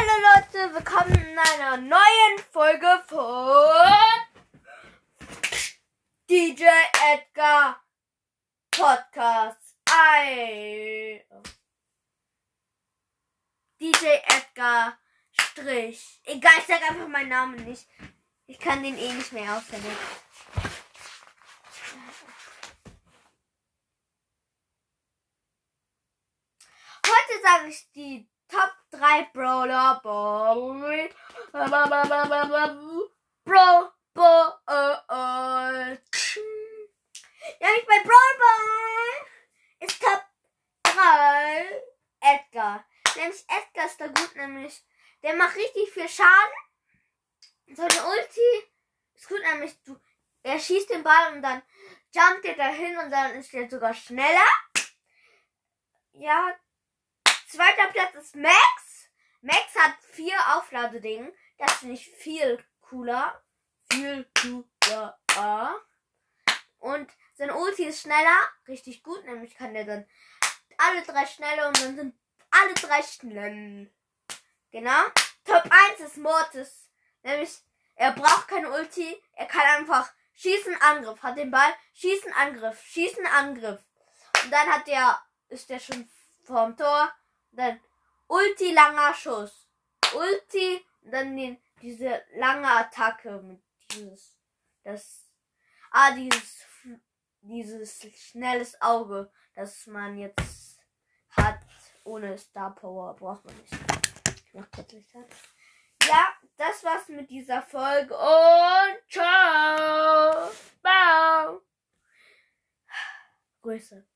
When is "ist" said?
39.80-40.02, 43.86-44.00, 49.14-49.28, 53.36-53.54, 58.16-58.36, 67.84-68.02, 76.00-76.18, 85.48-85.70